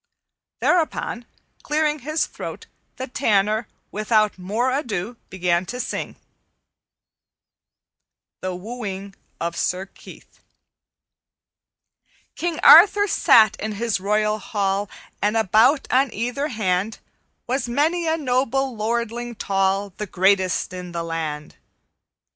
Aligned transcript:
Thereupon, 0.61 1.27
clearing 1.61 1.99
his 1.99 2.25
throat, 2.25 2.65
the 2.95 3.05
Tanner, 3.05 3.67
without 3.91 4.39
more 4.39 4.71
ado, 4.71 5.15
began 5.29 5.63
to 5.67 5.79
sing: 5.79 6.15
THE 8.41 8.55
WOOING 8.55 9.13
OF 9.39 9.55
SIR 9.55 9.85
KEITH 9.85 10.39
"_King 12.35 12.59
Arthur 12.63 13.07
sat 13.07 13.55
in 13.59 13.73
his 13.73 13.99
royal 13.99 14.39
hall, 14.39 14.89
And 15.21 15.37
about 15.37 15.85
on 15.91 16.11
either 16.11 16.47
hand 16.47 16.97
Was 17.45 17.69
many 17.69 18.07
a 18.07 18.17
noble 18.17 18.75
lordling 18.75 19.35
tall, 19.35 19.91
The 19.97 20.07
greatest 20.07 20.73
in 20.73 20.93
the 20.93 21.03
land. 21.03 21.57